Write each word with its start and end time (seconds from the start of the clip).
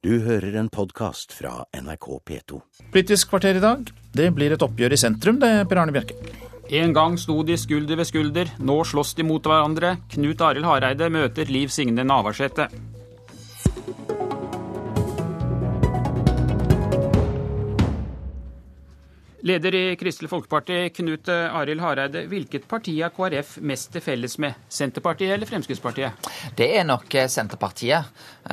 Du 0.00 0.14
hører 0.24 0.54
en 0.56 0.68
podkast 0.72 1.34
fra 1.36 1.66
NRK 1.76 2.06
P2. 2.24 2.58
Politisk 2.88 3.28
kvarter 3.28 3.58
i 3.58 3.60
dag. 3.60 3.82
Det 4.16 4.30
blir 4.32 4.54
et 4.54 4.62
oppgjør 4.64 4.94
i 4.96 4.98
sentrum, 5.02 5.36
det, 5.42 5.50
Per 5.68 5.80
Arne 5.82 5.92
Bjerke. 5.92 6.16
En 6.72 6.94
gang 6.96 7.18
sto 7.20 7.36
de 7.44 7.58
skulder 7.60 8.00
ved 8.00 8.08
skulder, 8.08 8.48
nå 8.64 8.78
slåss 8.88 9.12
de 9.18 9.26
mot 9.28 9.44
hverandre. 9.44 9.98
Knut 10.14 10.40
Arild 10.46 10.64
Hareide 10.64 11.10
møter 11.12 11.52
Liv 11.52 11.68
Signe 11.68 12.06
Navarsete. 12.08 12.70
Leder 19.42 19.74
i 19.74 19.96
Kristelig 19.96 20.30
Folkeparti, 20.30 20.90
Knut 20.94 21.28
Arild 21.28 21.80
Hareide. 21.80 22.26
Hvilket 22.28 22.66
parti 22.68 22.98
har 23.00 23.12
KrF 23.16 23.54
mest 23.64 23.88
til 23.94 24.04
felles 24.04 24.36
med? 24.42 24.58
Senterpartiet 24.68 25.32
eller 25.32 25.48
Fremskrittspartiet? 25.48 26.28
Det 26.56 26.68
er 26.76 26.84
nok 26.84 27.16
Senterpartiet. 27.32 28.10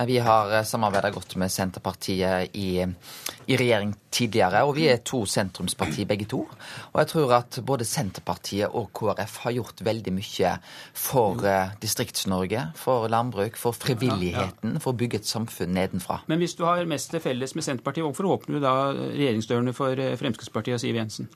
Vi 0.07 0.17
har 0.23 0.61
samarbeida 0.63 1.11
godt 1.11 1.35
med 1.41 1.51
Senterpartiet 1.51 2.55
i, 2.55 2.69
i, 2.83 3.57
regjering 3.59 3.91
tidligere, 4.17 4.63
og 4.65 4.75
vi 4.77 4.87
er 4.91 5.01
to 5.05 5.23
sentrumsparti 5.29 6.05
begge 6.09 6.27
to. 6.29 6.43
Og 6.91 6.99
jeg 7.01 7.11
tror 7.13 7.33
at 7.39 7.59
både 7.65 7.87
Senterpartiet 7.87 8.73
og 8.73 8.89
KrF 8.97 9.37
har 9.45 9.55
gjort 9.57 9.83
veldig 9.85 10.13
mye 10.17 10.53
for 10.97 11.43
uh, 11.45 11.73
Distrikts-Norge, 11.81 12.67
for 12.75 13.07
landbruk, 13.11 13.59
for 13.61 13.77
frivilligheten, 13.77 14.79
for 14.83 14.93
å 14.93 14.99
bygge 14.99 15.21
et 15.21 15.29
samfunn 15.29 15.75
nedenfra. 15.77 16.21
Men 16.31 16.41
hvis 16.41 16.57
du 16.57 16.65
har 16.67 16.85
mest 16.89 17.13
til 17.13 17.23
felles 17.23 17.55
med 17.55 17.67
Senterpartiet, 17.67 18.05
hvorfor 18.07 18.31
åpner 18.37 18.57
du 18.57 18.65
da 18.65 18.77
regjeringsdørene 18.93 19.75
for 19.77 20.07
Fremskrittspartiet? 20.21 20.81
Siv 20.81 20.97
Jensen? 20.97 21.29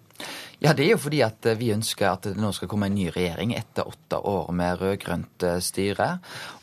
Ja, 0.63 0.75
Det 0.77 0.83
er 0.85 0.91
jo 0.91 0.99
fordi 1.01 1.23
at 1.25 1.45
eh, 1.49 1.57
vi 1.57 1.71
ønsker 1.73 2.05
at 2.05 2.27
det 2.27 2.37
nå 2.37 2.51
skal 2.53 2.69
komme 2.69 2.85
en 2.85 2.93
ny 2.93 3.07
regjering 3.09 3.55
etter 3.57 3.87
åtte 3.89 4.19
år 4.29 4.51
med 4.53 4.77
rød-grønt 4.77 5.41
eh, 5.49 5.55
styre. 5.57 6.09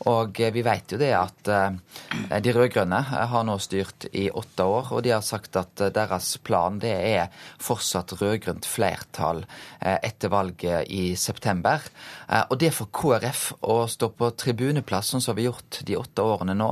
Og 0.07 0.39
eh, 0.39 0.53
vi 0.55 0.63
vet 0.63 0.93
jo 0.93 0.99
det 1.01 1.09
at 1.17 1.49
de 2.39 2.53
rød-grønne 2.55 2.99
har 3.11 3.43
nå 3.43 3.57
styrt 3.59 4.05
i 4.15 4.29
åtte 4.31 4.63
år, 4.63 4.93
og 4.95 5.03
de 5.03 5.11
har 5.11 5.25
sagt 5.25 5.57
at 5.59 5.83
deres 5.91 6.29
plan 6.39 6.77
det 6.79 6.93
er 7.09 7.43
fortsatt 7.59 8.13
rød-grønt 8.21 8.67
flertall 8.69 9.43
etter 9.81 10.31
valget 10.31 10.87
i 10.93 11.15
september. 11.19 11.83
Og 12.51 12.55
det 12.61 12.69
for 12.75 12.91
KrF 12.93 13.43
å 13.67 13.81
stå 13.89 14.11
på 14.15 14.29
tribuneplass 14.39 15.11
sånn 15.11 15.23
som 15.23 15.35
vi 15.35 15.47
har 15.47 15.55
gjort 15.55 15.81
de 15.87 15.97
åtte 15.99 16.23
årene 16.23 16.55
nå, 16.59 16.69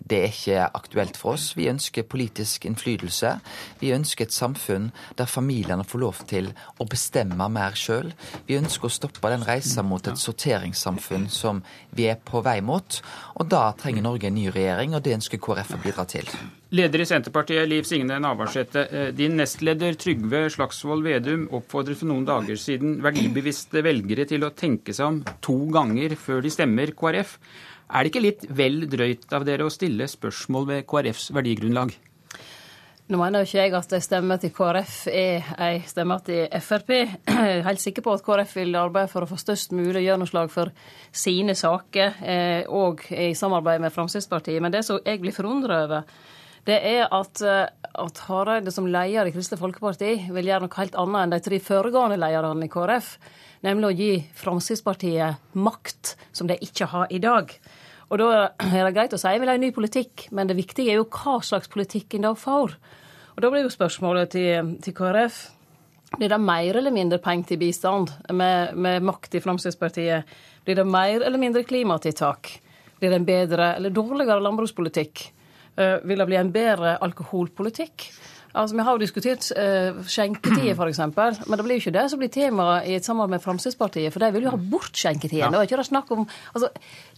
det 0.00 0.22
er 0.22 0.32
ikke 0.32 0.68
aktuelt 0.80 1.18
for 1.20 1.36
oss. 1.36 1.50
Vi 1.58 1.68
ønsker 1.72 2.08
politisk 2.08 2.68
innflytelse. 2.70 3.34
Vi 3.82 3.92
ønsker 3.96 4.28
et 4.28 4.36
samfunn 4.36 4.90
der 5.18 5.30
familiene 5.30 5.84
får 5.88 6.04
lov 6.06 6.22
til 6.22 6.29
å 6.32 6.86
bestemme 6.88 7.48
mer 7.52 7.76
sjøl. 7.78 8.12
Vi 8.46 8.58
ønsker 8.60 8.88
å 8.88 8.92
stoppe 8.92 9.32
den 9.32 9.44
reisa 9.46 9.82
mot 9.86 10.06
et 10.08 10.20
sorteringssamfunn 10.20 11.28
som 11.32 11.62
vi 11.96 12.06
er 12.10 12.20
på 12.22 12.42
vei 12.46 12.60
mot. 12.64 13.00
Og 13.40 13.48
da 13.50 13.70
trenger 13.78 14.06
Norge 14.06 14.30
en 14.30 14.36
ny 14.38 14.48
regjering, 14.52 14.94
og 14.94 15.04
det 15.04 15.16
ønsker 15.18 15.42
KrF 15.42 15.74
å 15.76 15.80
bidra 15.84 16.06
til. 16.08 16.28
Leder 16.70 17.02
i 17.02 17.06
Senterpartiet, 17.08 17.66
Liv 17.66 17.86
Signe 17.88 18.20
Navarsete. 18.22 18.84
Eh, 18.90 19.08
din 19.16 19.34
nestleder 19.40 19.96
Trygve 19.98 20.44
Slagsvold 20.54 21.02
Vedum 21.06 21.48
oppfordret 21.50 21.98
for 21.98 22.10
noen 22.12 22.28
dager 22.28 22.60
siden 22.60 23.00
verdibevisste 23.02 23.82
velgere 23.82 24.28
til 24.30 24.46
å 24.46 24.52
tenke 24.54 24.94
seg 24.94 25.08
om 25.08 25.18
to 25.42 25.58
ganger 25.74 26.14
før 26.14 26.44
de 26.46 26.54
stemmer 26.54 26.94
KrF. 26.94 27.38
Er 27.90 28.06
det 28.06 28.12
ikke 28.12 28.22
litt 28.22 28.46
vel 28.54 28.84
drøyt 28.86 29.32
av 29.34 29.42
dere 29.48 29.66
å 29.66 29.72
stille 29.74 30.06
spørsmål 30.06 30.68
ved 30.68 30.86
KrFs 30.86 31.32
verdigrunnlag? 31.34 31.96
Nå 33.10 33.18
mener 33.18 33.42
jo 33.42 33.48
ikke 33.48 33.58
jeg 33.64 33.72
at 33.74 33.92
ei 33.96 34.02
stemme 34.04 34.36
til 34.38 34.52
KrF 34.54 34.92
er 35.10 35.48
ei 35.66 35.78
stemme 35.82 36.14
til 36.22 36.44
Frp. 36.62 36.92
Jeg 36.94 37.56
er 37.56 37.64
helt 37.66 37.82
sikker 37.82 38.04
på 38.06 38.12
at 38.14 38.22
KrF 38.22 38.52
vil 38.60 38.76
arbeide 38.78 39.10
for 39.10 39.26
å 39.26 39.28
få 39.32 39.38
størst 39.40 39.74
mulig 39.74 40.04
gjennomslag 40.04 40.52
for 40.52 40.70
sine 41.10 41.56
saker, 41.58 42.20
òg 42.70 43.02
eh, 43.10 43.32
i 43.32 43.34
samarbeid 43.34 43.82
med 43.82 43.90
Fremskrittspartiet. 43.96 44.60
Men 44.62 44.70
det 44.70 44.84
som 44.86 45.02
jeg 45.02 45.18
blir 45.24 45.34
forundra 45.34 45.80
over, 45.88 46.06
det 46.70 46.78
er 46.92 47.08
at, 47.10 47.42
eh, 47.42 47.90
at 48.06 48.22
Hareide 48.28 48.70
som 48.70 48.86
leder 48.86 49.26
i 49.26 49.34
Kristelig 49.34 49.58
Folkeparti 49.58 50.14
vil 50.30 50.52
gjøre 50.52 50.68
noe 50.68 50.78
helt 50.78 51.02
annet 51.02 51.24
enn 51.24 51.34
de 51.34 51.42
tre 51.48 51.58
foregående 51.66 52.20
lederne 52.22 52.70
i 52.70 52.70
KrF. 52.70 53.12
Nemlig 53.66 53.90
å 53.90 53.98
gi 54.04 54.10
Fremskrittspartiet 54.38 55.58
makt 55.58 56.14
som 56.30 56.46
de 56.46 56.62
ikke 56.62 56.92
har 56.94 57.10
i 57.10 57.18
dag. 57.26 57.58
Og 58.10 58.22
da 58.22 58.30
er 58.70 58.86
det 58.86 58.94
greit 58.94 59.12
å 59.14 59.18
si 59.18 59.26
at 59.26 59.34
jeg 59.34 59.42
vil 59.42 59.50
ha 59.50 59.58
en 59.58 59.66
ny 59.66 59.74
politikk, 59.74 60.28
men 60.30 60.46
det 60.50 60.58
viktige 60.58 60.94
er 60.94 61.02
jo 61.02 61.10
hva 61.10 61.40
slags 61.42 61.70
politikk 61.70 62.14
en 62.14 62.30
da 62.30 62.36
får. 62.38 62.78
Og 63.40 63.46
Da 63.46 63.48
blir 63.48 63.62
jo 63.64 63.72
spørsmålet 63.72 64.34
til, 64.34 64.74
til 64.84 64.92
KrF 64.92 65.36
blir 66.18 66.28
det 66.28 66.38
mer 66.44 66.76
eller 66.76 66.92
mindre 66.92 67.16
penger 67.24 67.46
til 67.48 67.58
bistand 67.62 68.10
med, 68.36 68.74
med 68.76 69.00
makt 69.00 69.38
i 69.38 69.40
Fremskrittspartiet? 69.40 70.28
Blir 70.66 70.76
det 70.76 70.84
mer 70.84 71.24
eller 71.24 71.40
mindre 71.40 71.62
klimatiltak? 71.64 72.50
Blir 72.98 73.14
det 73.14 73.16
en 73.16 73.24
bedre 73.24 73.70
eller 73.78 73.94
dårligere 73.96 74.44
landbrukspolitikk? 74.44 75.22
Uh, 75.72 76.04
vil 76.04 76.20
det 76.20 76.26
bli 76.28 76.36
en 76.36 76.52
bedre 76.52 76.98
alkoholpolitikk? 77.00 78.10
Altså, 78.52 78.76
Vi 78.76 78.84
har 78.84 78.92
jo 78.92 79.04
diskutert 79.06 79.48
uh, 79.56 80.04
skjenketider, 80.04 80.76
f.eks., 80.76 81.00
men 81.00 81.56
det 81.56 81.64
blir 81.64 81.78
jo 81.78 81.84
ikke 81.86 81.96
det 81.96 82.10
som 82.12 82.20
blir 82.20 82.34
temaet 82.34 82.90
i 82.92 82.98
et 82.98 83.08
samarbeid 83.08 83.38
med 83.38 83.46
Fremskrittspartiet, 83.46 84.12
for 84.12 84.20
de 84.20 84.34
vil 84.36 84.50
jo 84.50 84.52
ha 84.52 84.60
bort 84.60 84.92
skjenketidene. 84.92 85.56
Ja. 85.56 85.64
Det 85.64 85.80
det 85.80 86.26
altså, 86.52 86.68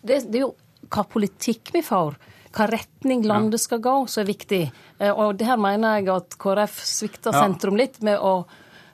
det, 0.06 0.22
det 0.30 0.38
er 0.38 0.46
jo 0.46 0.54
hva 0.86 1.02
politikk 1.02 1.74
vi 1.74 1.82
får 1.82 2.14
hva 2.52 2.66
retning 2.70 3.24
landet 3.26 3.62
skal 3.62 3.80
gå, 3.82 3.94
som 4.08 4.22
er 4.22 4.28
viktig. 4.32 4.64
Eh, 4.98 5.12
og 5.12 5.38
det 5.40 5.48
her 5.48 5.60
mener 5.60 6.00
jeg 6.00 6.10
at 6.14 6.36
KrF 6.40 6.82
svikter 6.86 7.36
sentrum 7.36 7.78
litt 7.80 8.00
med 8.04 8.20
å 8.20 8.42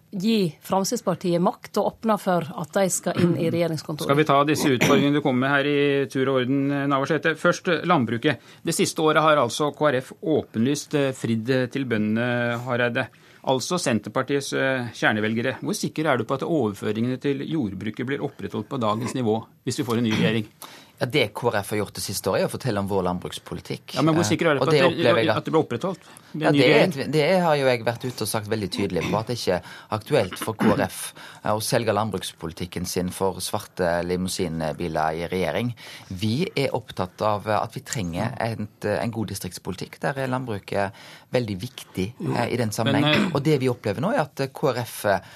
gi 0.08 0.48
Fremskrittspartiet 0.64 1.42
makt 1.42 1.80
og 1.82 1.90
åpne 1.90 2.16
for 2.20 2.46
at 2.62 2.72
de 2.78 2.86
skal 2.92 3.18
inn 3.20 3.34
i 3.36 3.50
regjeringskontoret. 3.52 4.08
Skal 4.08 4.16
vi 4.16 4.26
ta 4.28 4.38
disse 4.48 4.70
utfordringene 4.72 5.18
du 5.18 5.24
kommer 5.24 5.44
med 5.44 5.52
her 5.52 5.68
i 5.68 5.80
tur 6.08 6.30
og 6.30 6.40
orden, 6.40 6.62
Navarsete. 6.88 7.34
Først 7.36 7.68
landbruket. 7.84 8.40
Det 8.64 8.76
siste 8.76 9.04
året 9.04 9.22
har 9.24 9.42
altså 9.42 9.68
KrF 9.76 10.14
åpenlyst 10.22 10.96
eh, 10.96 11.10
fridd 11.16 11.52
til 11.74 11.88
bøndene, 11.90 12.60
Hareide. 12.64 13.08
Altså 13.48 13.78
Senterpartiets 13.80 14.50
eh, 14.56 14.88
kjernevelgere. 14.96 15.58
Hvor 15.62 15.76
sikker 15.76 16.08
er 16.08 16.18
du 16.18 16.26
på 16.28 16.36
at 16.38 16.44
overføringene 16.46 17.20
til 17.22 17.44
jordbruket 17.48 18.08
blir 18.08 18.24
opprettholdt 18.24 18.68
på 18.68 18.80
dagens 18.82 19.14
nivå 19.16 19.38
hvis 19.64 19.80
vi 19.80 19.86
får 19.86 20.00
en 20.00 20.08
ny 20.08 20.16
regjering? 20.16 20.48
Ja, 20.98 21.06
Det 21.06 21.28
KrF 21.34 21.70
har 21.70 21.78
gjort 21.82 21.94
det 21.94 22.02
siste 22.02 22.30
året, 22.30 22.42
er 22.42 22.48
å 22.48 22.52
fortelle 22.52 22.82
om 22.82 22.88
vår 22.90 23.04
landbrukspolitikk. 23.06 23.94
Ja, 23.94 24.02
Men 24.02 24.16
hvor 24.18 24.26
sikker 24.26 24.50
er 24.50 24.58
du 24.58 24.64
på 24.64 24.66
at, 24.66 24.74
det, 24.74 25.28
at 25.30 25.44
det 25.46 25.52
blir 25.52 25.60
opprettholdt? 25.60 26.08
Ja, 26.36 26.50
det, 26.52 27.06
det, 27.14 27.22
har 27.40 27.54
jo 27.56 27.68
jeg 27.70 27.84
vært 27.86 28.04
ute 28.04 28.26
og 28.26 28.28
sagt 28.28 28.50
veldig 28.50 28.68
tydelig 28.74 29.04
på, 29.06 29.14
at 29.16 29.30
det 29.30 29.38
ikke 29.38 29.54
er 29.60 29.68
aktuelt 29.96 30.34
for 30.36 30.58
KrF 30.58 30.98
eh, 31.14 31.52
å 31.54 31.62
selge 31.64 31.94
landbrukspolitikken 31.96 32.88
sin 32.90 33.12
for 33.14 33.38
svarte 33.44 33.94
limousinbiler 34.04 35.22
i 35.22 35.28
regjering. 35.30 35.70
Vi 36.10 36.34
er 36.52 36.74
opptatt 36.76 37.22
av 37.24 37.48
at 37.54 37.78
vi 37.78 37.84
trenger 37.86 38.34
en, 38.44 38.68
en 38.92 39.14
god 39.14 39.32
distriktspolitikk. 39.32 40.00
Der 40.02 40.18
er 40.18 40.34
landbruket 40.34 40.98
veldig 41.32 41.56
viktig 41.62 42.08
eh, 42.34 42.44
i 42.52 42.58
den 42.60 42.74
sammenheng. 42.74 43.30
Og 43.32 43.40
det 43.44 43.58
vi 43.62 43.70
opplever 43.70 44.04
nå, 44.04 44.12
er 44.16 44.26
at 44.26 44.44
KrF 44.52 44.98
eh, 45.08 45.32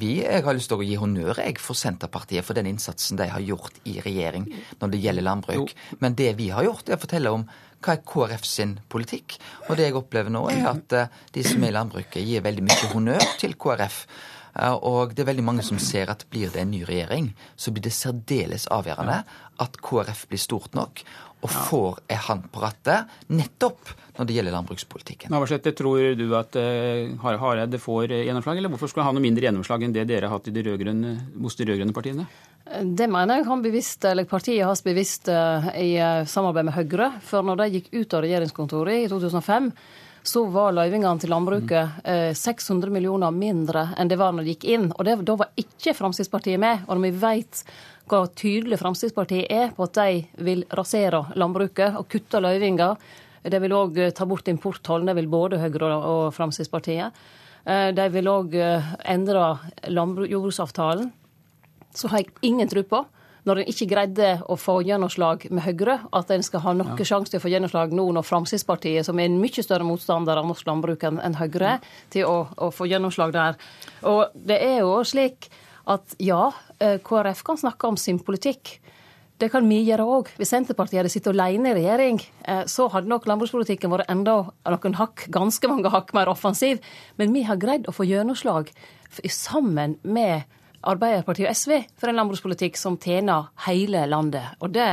vi, 0.00 0.22
Jeg 0.24 0.44
har 0.44 0.56
lyst 0.56 0.70
til 0.72 0.80
å 0.80 0.86
gi 0.86 0.96
honnør 0.96 1.42
jeg, 1.42 1.58
for 1.60 1.76
Senterpartiet 1.76 2.46
for 2.46 2.56
den 2.56 2.70
innsatsen 2.70 3.18
de 3.20 3.28
har 3.28 3.44
gjort 3.44 3.76
i 3.84 3.98
regjering 4.00 4.48
når 4.80 4.92
det 4.92 5.02
gjelder 5.04 5.26
landbruk. 5.26 5.74
Jo. 5.74 5.96
Men 6.00 6.16
det 6.16 6.32
vi 6.38 6.48
har 6.54 6.64
gjort, 6.64 6.88
er 6.88 6.96
å 6.96 7.02
fortelle 7.02 7.32
om 7.34 7.44
hva 7.84 7.94
er 7.94 8.06
KrF 8.08 8.46
sin 8.48 8.78
politikk. 8.92 9.36
Og 9.68 9.76
det 9.76 9.90
jeg 9.90 9.98
opplever 9.98 10.32
nå, 10.32 10.46
er 10.50 10.64
at 10.72 10.96
eh, 10.96 11.12
de 11.34 11.44
som 11.46 11.62
er 11.62 11.74
i 11.74 11.76
landbruket, 11.76 12.24
gir 12.24 12.44
veldig 12.46 12.64
mye 12.66 12.90
honnør 12.94 13.28
til 13.40 13.54
KrF. 13.60 14.00
Eh, 14.56 14.76
og 14.76 15.14
det 15.14 15.24
er 15.24 15.30
veldig 15.32 15.46
mange 15.46 15.66
som 15.66 15.80
ser 15.82 16.10
at 16.12 16.26
blir 16.32 16.52
det 16.54 16.64
en 16.64 16.72
ny 16.72 16.82
regjering, 16.88 17.30
så 17.56 17.72
blir 17.74 17.86
det 17.86 17.94
særdeles 17.96 18.68
avgjørende 18.72 19.22
at 19.62 19.78
KrF 19.84 20.26
blir 20.30 20.42
stort 20.42 20.76
nok 20.76 21.04
og 21.44 21.52
får 21.52 21.98
ei 22.10 22.16
hand 22.26 22.46
på 22.50 22.62
rattet, 22.62 23.10
nettopp 23.28 23.92
når 24.16 24.26
det 24.26 24.36
gjelder 24.38 24.54
landbrukspolitikken. 24.56 25.30
Navarsete, 25.30 25.74
tror 25.76 26.16
du 26.18 26.24
at 26.34 26.56
uh, 26.58 27.12
Hareide 27.22 27.78
får 27.78 28.14
gjennomslag, 28.16 28.58
eller 28.58 28.72
hvorfor 28.72 28.90
skulle 28.90 29.04
han 29.04 29.12
ha 29.12 29.18
noe 29.18 29.26
mindre 29.26 29.44
gjennomslag 29.44 29.84
enn 29.84 29.94
det 29.94 30.06
dere 30.08 30.30
har 30.30 30.40
hatt 30.40 30.48
i 30.48 30.54
de 30.56 30.64
rødgrønne, 30.66 31.12
hos 31.44 31.58
de 31.60 31.68
rød-grønne 31.68 31.94
partiene? 31.94 32.26
Det 32.66 33.06
mener 33.06 33.38
jeg 33.38 33.46
han 33.46 33.62
bevisst, 33.62 34.08
eller 34.08 34.26
partiet 34.26 34.66
har 34.66 34.80
bevisst 34.82 35.28
eh, 35.30 35.68
i 35.84 35.90
eh, 36.02 36.24
samarbeid 36.26 36.66
med 36.66 36.74
Høyre. 36.74 37.12
For 37.22 37.46
når 37.46 37.60
de 37.60 37.68
gikk 37.76 37.92
ut 37.94 38.16
av 38.16 38.24
regjeringskontoret 38.24 39.04
i 39.04 39.06
2005, 39.12 39.70
så 40.26 40.42
var 40.50 40.74
løyvingene 40.74 41.22
til 41.22 41.30
landbruket 41.30 42.00
600 42.36 42.88
eh, 42.88 42.92
millioner 42.92 43.34
mindre 43.34 43.88
enn 43.96 44.10
det 44.10 44.18
var 44.20 44.34
når 44.34 44.46
de 44.46 44.54
gikk 44.54 44.66
inn. 44.74 44.88
Og 44.94 45.04
det, 45.06 45.18
da 45.28 45.36
var 45.38 45.52
ikke 45.58 45.94
Fremskrittspartiet 45.96 46.60
med. 46.62 46.82
Og 46.86 46.96
når 46.96 47.04
vi 47.06 47.20
vet 47.22 47.62
hva 48.10 48.22
tydelig 48.38 48.80
Fremskrittspartiet 48.80 49.50
er 49.52 49.70
på 49.76 49.86
at 49.86 49.98
de 49.98 50.44
vil 50.48 50.64
rasere 50.78 51.24
landbruket 51.38 51.98
og 51.98 52.08
kutte 52.10 52.42
løyvinger, 52.42 52.98
de 53.46 53.60
vil 53.62 53.76
òg 53.78 54.00
ta 54.16 54.26
bort 54.26 54.48
importtollen, 54.50 55.06
det 55.06 55.14
vil 55.20 55.30
både 55.30 55.60
Høyre 55.62 55.92
og 56.00 56.34
Fremskrittspartiet. 56.34 57.14
De 57.66 58.06
vil 58.14 58.30
òg 58.30 58.56
endre 58.58 59.46
jordbruksavtalen 59.86 61.12
så 61.96 62.10
har 62.12 62.22
jeg 62.22 62.34
ingen 62.46 62.68
tro 62.68 62.82
på 62.86 63.02
når 63.46 63.62
en 63.62 63.68
ikke 63.70 63.88
greide 63.90 64.30
å 64.50 64.56
få 64.58 64.80
gjennomslag 64.86 65.46
med 65.54 65.62
Høyre, 65.64 66.00
at 66.18 66.32
en 66.34 66.44
skal 66.44 66.64
ha 66.64 66.72
noen 66.74 66.98
ja. 66.98 67.06
sjanse 67.06 67.32
til 67.32 67.40
å 67.40 67.44
få 67.44 67.52
gjennomslag 67.52 67.94
nå 67.94 68.08
når 68.16 68.26
Fremskrittspartiet, 68.26 69.06
som 69.06 69.20
er 69.22 69.30
en 69.30 69.38
mye 69.40 69.64
større 69.64 69.86
motstander 69.86 70.40
av 70.40 70.48
norsk 70.48 70.66
landbruk 70.66 71.06
enn 71.06 71.38
Høyre, 71.38 71.76
til 72.14 72.26
å, 72.26 72.40
å, 72.58 72.72
få 72.74 72.88
gjennomslag 72.90 73.34
der. 73.36 73.60
Og 74.10 74.34
det 74.34 74.58
er 74.66 74.80
jo 74.82 74.98
slik 75.06 75.48
at 75.86 76.16
ja, 76.18 76.50
eh, 76.82 76.98
KrF 77.06 77.44
kan 77.46 77.60
snakke 77.60 77.86
om 77.86 77.98
sin 78.00 78.18
politikk. 78.18 78.80
Det 79.38 79.50
kan 79.52 79.66
vi 79.68 79.82
gjøre 79.84 80.04
òg. 80.08 80.30
Hvis 80.40 80.50
Senterpartiet 80.54 81.02
hadde 81.02 81.12
sittet 81.12 81.34
alene 81.34 81.70
i 81.70 81.76
regjering, 81.76 82.18
eh, 82.48 82.64
så 82.66 82.88
hadde 82.90 83.10
nok 83.12 83.28
landbrukspolitikken 83.28 83.92
vært 83.92 84.10
enda 84.10 84.40
noen 84.66 84.98
hakk, 84.98 85.28
ganske 85.30 85.70
mange 85.70 85.92
hakk 85.92 86.14
mer 86.16 86.32
offensiv. 86.32 86.80
Men 87.20 87.36
vi 87.36 87.44
har 87.46 87.60
greid 87.60 87.86
å 87.86 87.94
få 87.94 88.08
gjennomslag 88.08 88.72
sammen 89.30 89.98
med 90.02 90.48
Arbeiderpartiet 90.86 91.50
og 91.50 91.56
SV 91.58 91.78
for 91.98 92.10
en 92.10 92.20
landbrukspolitikk 92.20 92.78
som 92.80 92.98
tjener 93.02 93.50
hele 93.66 94.04
landet. 94.10 94.56
Og 94.62 94.72
det 94.74 94.90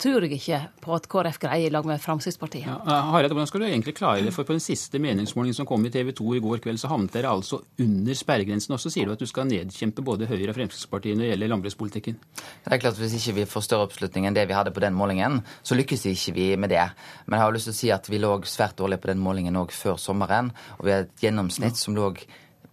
tror 0.00 0.24
jeg 0.26 0.38
ikke 0.40 0.58
på 0.82 0.94
at 0.96 1.06
KrF 1.10 1.38
greier 1.42 1.68
i 1.68 1.72
lag 1.72 1.86
med 1.86 2.00
Fremskrittspartiet. 2.02 2.66
Ja, 2.66 2.96
Harald, 3.12 3.32
hvordan 3.32 3.46
skal 3.46 3.62
du 3.62 3.66
egentlig 3.68 3.94
klare 3.94 4.24
det? 4.24 4.32
For 4.34 4.46
på 4.46 4.56
den 4.56 4.62
siste 4.62 4.98
meningsmålingen 4.98 5.54
som 5.54 5.68
kom 5.68 5.84
i 5.86 5.92
TV 5.94 6.10
2 6.16 6.34
i 6.34 6.42
går 6.42 6.62
kveld, 6.64 6.80
så 6.82 6.90
havnet 6.90 7.14
dere 7.14 7.30
altså 7.30 7.60
under 7.80 8.18
sperregrensen. 8.18 8.74
Og 8.74 8.82
så 8.82 8.90
sier 8.92 9.06
du 9.06 9.14
at 9.14 9.22
du 9.22 9.28
skal 9.30 9.46
nedkjempe 9.48 10.04
både 10.04 10.28
Høyre 10.30 10.50
og 10.50 10.58
Fremskrittspartiet 10.58 11.16
når 11.16 11.26
det 11.26 11.32
gjelder 11.32 11.52
landbrukspolitikken. 11.54 12.18
Det 12.64 12.72
er 12.72 12.82
klart 12.82 12.98
at 12.98 13.02
Hvis 13.04 13.16
ikke 13.20 13.36
vi 13.38 13.48
får 13.48 13.66
større 13.68 13.88
oppslutning 13.88 14.26
enn 14.26 14.36
det 14.36 14.48
vi 14.50 14.56
hadde 14.56 14.74
på 14.74 14.82
den 14.82 14.96
målingen, 14.98 15.42
så 15.62 15.78
lykkes 15.78 16.06
vi 16.08 16.16
ikke 16.18 16.34
vi 16.34 16.48
med 16.56 16.74
det. 16.74 16.88
Men 17.26 17.38
jeg 17.38 17.44
har 17.44 17.54
lyst 17.54 17.70
til 17.70 17.76
å 17.76 17.80
si 17.82 17.92
at 17.94 18.10
vi 18.10 18.22
lå 18.22 18.34
svært 18.50 18.78
dårlig 18.80 19.00
på 19.00 19.12
den 19.12 19.22
målingen 19.22 19.60
òg 19.60 19.72
før 19.72 20.00
sommeren. 20.00 20.50
Og 20.80 20.88
vi 20.88 20.96
har 20.96 21.06
et 21.06 21.22
gjennomsnitt 21.22 21.78
som 21.78 21.94
lå 21.94 22.10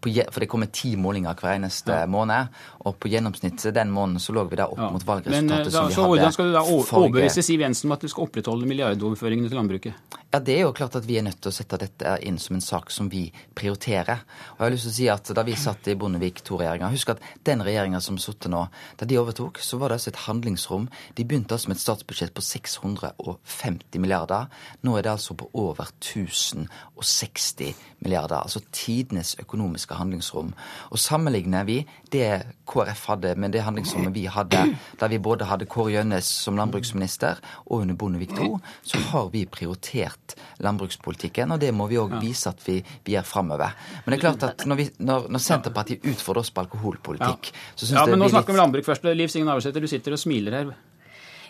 for 0.01 0.43
det 0.43 0.47
kommer 0.49 0.71
ti 0.73 0.95
målinger 0.97 1.37
hver 1.37 1.59
eneste 1.59 2.01
ja. 2.03 2.07
måned. 2.09 2.49
Og 2.85 2.97
på 3.01 3.11
gjennomsnittet 3.11 3.75
den 3.75 3.93
måneden 3.93 4.23
så 4.23 4.35
lå 4.35 4.45
vi 4.49 4.59
da 4.59 4.67
opp 4.71 4.81
ja. 4.81 4.89
mot 4.93 5.05
valgresultatet 5.05 5.49
Men, 5.49 5.67
da, 5.67 5.71
som 5.75 5.87
vi 5.89 5.95
så, 5.95 6.01
hadde. 6.01 6.15
Hvordan 6.15 6.35
skal 6.37 6.49
du 6.49 6.57
da 6.57 6.65
overbevise 6.65 7.45
Siv 7.45 7.65
Jensen 7.65 7.89
om 7.89 7.95
at 7.97 8.03
du 8.05 8.11
skal 8.11 8.27
opprettholde 8.27 8.69
milliardoverføringene 8.69 9.51
til 9.51 9.61
landbruket? 9.61 10.20
Ja, 10.33 10.39
Det 10.39 10.53
er 10.55 10.61
jo 10.63 10.71
klart 10.71 10.95
at 10.95 11.03
vi 11.03 11.17
er 11.19 11.25
nødt 11.25 11.41
til 11.43 11.51
å 11.51 11.51
sette 11.51 11.75
dette 11.75 12.11
inn 12.23 12.37
som 12.39 12.55
en 12.55 12.63
sak 12.63 12.91
som 12.95 13.09
vi 13.11 13.25
prioriterer. 13.51 14.21
Og 14.53 14.61
jeg 14.61 14.63
har 14.63 14.71
lyst 14.71 14.85
til 14.87 14.91
å 14.91 14.95
si 14.95 15.07
at 15.11 15.31
Da 15.35 15.43
vi 15.43 15.55
satt 15.59 15.87
i 15.91 15.95
Bondevik 15.95 16.39
II-regjeringa 16.45 16.87
Husk 16.93 17.09
at 17.11 17.19
den 17.43 17.59
regjeringa 17.59 17.99
som 17.99 18.17
sitter 18.17 18.47
nå, 18.49 18.61
da 18.97 19.05
de 19.05 19.17
overtok, 19.19 19.59
så 19.59 19.77
var 19.77 19.89
det 19.89 19.97
altså 19.99 20.09
et 20.13 20.21
handlingsrom. 20.23 20.87
De 21.15 21.25
begynte 21.25 21.51
altså 21.51 21.67
med 21.67 21.75
et 21.75 21.83
statsbudsjett 21.83 22.33
på 22.33 22.41
650 22.41 23.99
milliarder. 23.99 24.47
Nå 24.83 24.95
er 24.95 25.03
det 25.03 25.11
altså 25.11 25.35
på 25.35 25.49
over 25.51 25.91
1060 25.99 27.75
milliarder. 27.99 28.39
Altså 28.39 28.63
tidenes 28.71 29.35
økonomiske 29.35 29.99
handlingsrom. 29.99 30.53
Og 30.91 30.99
sammenligner 30.99 31.67
vi 31.67 31.81
det 32.11 32.55
KrF 32.71 33.05
hadde 33.11 33.35
med 33.35 33.51
det 33.51 33.65
handlingsrommet 33.67 34.15
vi 34.15 34.25
hadde 34.31 34.63
da 34.99 35.11
vi 35.11 35.19
både 35.19 35.49
hadde 35.49 35.67
Kåre 35.67 35.91
Gjønnes 35.97 36.23
som 36.23 36.55
landbruksminister 36.55 37.43
og 37.65 37.81
under 37.81 37.99
Bondevik 37.99 38.31
II, 38.39 38.61
så 38.83 38.97
har 39.11 39.29
vi 39.35 39.43
prioritert 39.45 40.20
landbrukspolitikken, 40.63 41.55
og 41.55 41.61
det 41.61 41.71
må 41.75 41.87
vi 41.91 41.99
òg 42.01 42.17
vise 42.21 42.51
at 42.51 42.61
vi, 42.65 42.79
vi 43.05 43.15
gjør 43.15 43.27
framover. 43.27 43.75
Men 44.03 44.13
det 44.13 44.19
er 44.19 44.23
klart 44.25 44.45
at 44.49 44.65
når, 44.69 44.79
vi, 44.79 44.87
når, 44.99 45.27
når 45.31 45.43
Senterpartiet 45.47 46.07
utfordrer 46.07 46.45
oss 46.45 46.53
på 46.53 46.63
alkoholpolitikk, 46.65 47.51
så 47.75 47.85
syns 47.85 47.99
ja, 47.99 48.05
men 48.09 48.21
nå 48.21 48.31
snakker 48.31 48.53
vi 48.53 48.59
om 48.59 48.63
landbruk 48.65 48.87
først. 48.87 49.05
Liv 49.11 49.31
Signe 49.33 49.49
Navarsete, 49.49 49.83
du 49.83 49.89
sitter 49.91 50.15
og 50.15 50.21
smiler 50.21 50.57
her. 50.59 50.73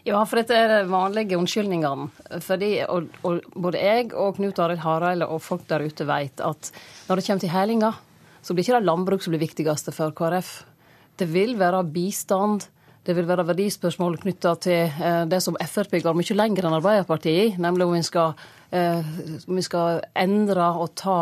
Ja, 0.08 0.18
for 0.26 0.40
dette 0.42 0.58
er 0.58 0.72
de 0.72 0.90
vanlige 0.90 1.38
unnskyldningene. 1.38 2.08
Fordi, 2.42 2.72
og, 2.90 3.12
og 3.28 3.46
både 3.54 3.82
jeg 3.84 4.08
og 4.18 4.40
Knut 4.40 4.62
Arild 4.64 4.82
Hareide 4.82 5.28
og 5.30 5.44
folk 5.46 5.68
der 5.70 5.86
ute 5.86 6.08
vet 6.10 6.42
at 6.42 6.72
når 7.06 7.20
det 7.20 7.26
kommer 7.28 7.44
til 7.44 7.54
hælinga, 7.54 7.92
så 8.42 8.56
blir 8.56 8.66
ikke 8.66 8.80
det 8.80 8.90
landbruk 8.90 9.22
som 9.22 9.36
blir 9.36 9.44
viktigste 9.44 9.94
for 9.94 10.14
KrF. 10.18 10.64
Det 11.22 11.28
vil 11.30 11.54
være 11.60 11.84
bistand. 11.94 12.66
Det 13.02 13.16
vil 13.18 13.26
være 13.26 13.48
verdispørsmål 13.48 14.20
knytta 14.22 14.54
til 14.62 14.84
eh, 14.86 15.24
det 15.26 15.40
som 15.42 15.58
Frp 15.58 15.96
går 16.04 16.18
mye 16.18 16.36
lenger 16.38 16.68
enn 16.68 16.78
Arbeiderpartiet 16.78 17.40
i, 17.42 17.56
nemlig 17.62 17.88
om 17.88 17.96
vi 17.96 18.04
skal, 18.06 18.36
eh, 18.70 19.02
om 19.48 19.58
vi 19.58 19.64
skal 19.66 20.04
endre 20.14 20.68
og 20.78 20.94
ta 21.02 21.18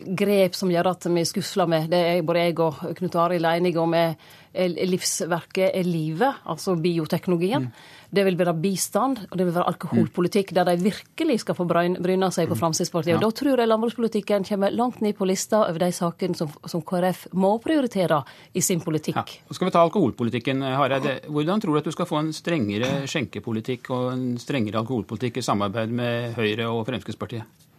grep 0.00 0.56
som 0.56 0.70
gjør 0.72 0.94
at 0.94 1.08
vi 1.12 1.24
skusler 1.28 1.68
med. 1.68 1.90
Det 1.92 2.00
er 2.00 2.22
både 2.24 2.46
jeg 2.46 2.56
og 2.64 2.80
Knut 2.96 3.18
Arild 3.20 3.44
enige 3.50 3.82
om 3.82 3.92
er 3.94 4.14
livsverket 4.54 5.70
er 5.74 5.86
livet, 5.86 6.42
altså 6.44 6.74
bioteknologien. 6.80 7.68
Mm. 7.68 7.98
Det 8.10 8.24
vil 8.26 8.38
være 8.38 8.54
bistand, 8.58 9.20
og 9.30 9.38
det 9.38 9.46
vil 9.46 9.54
være 9.54 9.68
alkoholpolitikk, 9.70 10.50
der 10.56 10.66
de 10.66 10.82
virkelig 10.82 11.40
skal 11.44 11.54
få 11.54 11.66
bryne 11.70 12.30
seg 12.34 12.50
på 12.50 12.56
mm. 12.56 12.58
Fremskrittspartiet. 12.58 13.14
Og 13.16 13.22
Da 13.22 13.30
tror 13.30 13.62
jeg 13.62 13.70
landbrukspolitikken 13.70 14.48
kommer 14.48 14.74
langt 14.74 15.00
ned 15.00 15.14
på 15.14 15.28
lista 15.30 15.62
over 15.68 15.78
de 15.78 15.92
sakene 15.94 16.34
som, 16.34 16.50
som 16.66 16.82
KrF 16.82 17.28
må 17.38 17.52
prioritere 17.62 18.22
i 18.52 18.64
sin 18.64 18.82
politikk. 18.82 19.20
Ja. 19.20 19.54
Skal 19.54 19.70
vi 19.70 19.76
ta 19.76 19.84
alkoholpolitikken, 19.86 20.66
Hareide. 20.66 21.20
Hvordan 21.30 21.62
tror 21.62 21.76
du 21.76 21.82
at 21.84 21.90
du 21.90 21.94
skal 21.94 22.10
få 22.10 22.18
en 22.24 22.34
strengere 22.34 23.06
skjenkepolitikk 23.10 23.92
og 23.94 24.12
en 24.16 24.28
strengere 24.42 24.82
alkoholpolitikk 24.82 25.38
i 25.38 25.46
samarbeid 25.46 25.94
med 25.94 26.38
Høyre 26.38 26.72
og 26.74 26.86
Fremskrittspartiet? 26.90 27.69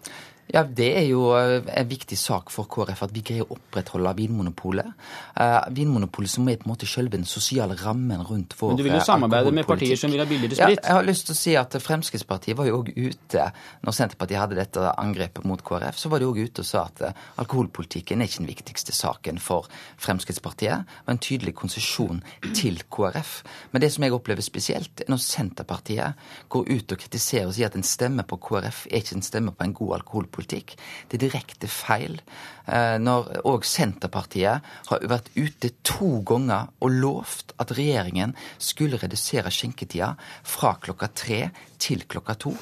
Ja, 0.54 0.64
Det 0.64 0.90
er 0.98 1.06
jo 1.08 1.30
eh, 1.38 1.62
en 1.80 1.88
viktig 1.88 2.18
sak 2.20 2.52
for 2.52 2.68
KrF 2.72 3.06
at 3.06 3.14
vi 3.16 3.24
greier 3.24 3.48
å 3.48 3.56
opprettholde 3.56 4.12
Vinmonopolet. 4.18 4.90
Uh, 5.38 5.62
Vinmonopolet 5.72 6.32
som 6.34 6.50
er 6.52 6.58
på 6.60 6.68
en 6.68 6.74
måte 6.74 6.90
selve 6.90 7.16
den 7.16 7.24
sosiale 7.30 7.78
rammen 7.80 8.20
rundt 8.28 8.56
vår 8.60 8.74
Men 8.74 8.80
Du 8.82 8.84
vil 8.84 8.96
jo 8.98 9.00
eh, 9.00 9.08
samarbeide 9.08 9.54
med 9.56 9.68
partier 9.70 10.00
som 10.00 10.12
vil 10.12 10.20
ha 10.20 10.28
billigere 10.28 10.58
sprit? 10.58 10.82
Ja, 10.82 10.90
jeg 10.90 10.98
har 10.98 11.08
lyst 11.08 11.30
til 11.30 11.36
å 11.36 11.40
si 11.40 11.56
at 11.60 11.78
Fremskrittspartiet 11.80 12.60
var 12.60 12.68
jo 12.68 12.82
òg 12.82 12.92
ute 12.92 13.46
når 13.86 13.96
Senterpartiet 13.96 14.42
hadde 14.42 14.58
dette 14.60 14.92
angrepet 14.92 15.48
mot 15.48 15.64
KrF. 15.64 16.02
Så 16.02 16.12
var 16.12 16.20
de 16.20 16.28
òg 16.28 16.42
ute 16.42 16.66
og 16.66 16.68
sa 16.68 16.84
at 16.90 17.22
alkoholpolitikken 17.40 18.20
er 18.20 18.28
ikke 18.28 18.44
den 18.44 18.52
viktigste 18.52 18.96
saken 18.96 19.40
for 19.40 19.72
Fremskrittspartiet. 20.04 20.84
og 21.06 21.16
en 21.16 21.22
tydelig 21.22 21.56
konsesjon 21.56 22.20
til 22.58 22.82
KrF. 22.92 23.32
Men 23.72 23.86
det 23.86 23.94
som 23.96 24.04
jeg 24.04 24.16
opplever 24.16 24.44
spesielt, 24.44 25.06
er 25.06 25.12
når 25.12 25.24
Senterpartiet 25.24 26.20
går 26.52 26.68
ut 26.68 26.92
og 26.92 27.00
kritiserer 27.06 27.48
og 27.48 27.56
sier 27.56 27.72
at 27.72 27.80
en 27.80 27.88
stemme 27.88 28.28
på 28.28 28.40
KrF 28.50 28.86
er 28.92 29.00
ikke 29.00 29.16
en 29.22 29.26
stemme 29.26 29.56
på 29.56 29.64
en 29.64 29.78
god 29.78 30.00
alkoholpolitikk 30.02 30.31
politikk. 30.34 30.76
Det 31.10 31.18
er 31.18 31.26
direkte 31.28 31.70
feil. 31.72 32.20
Eh, 32.68 32.98
når 33.02 33.44
òg 33.48 33.68
Senterpartiet 33.68 34.66
har 34.90 35.08
vært 35.12 35.32
ute 35.36 35.74
to 35.88 36.22
ganger 36.28 36.72
og 36.80 36.98
lovt 37.04 37.56
at 37.62 37.76
regjeringen 37.78 38.36
skulle 38.58 39.00
redusere 39.02 39.52
skjenketida 39.54 40.14
fra 40.44 40.76
klokka 40.82 41.12
tre 41.14 41.42
til 41.82 42.06
klokka 42.08 42.38
to. 42.48 42.56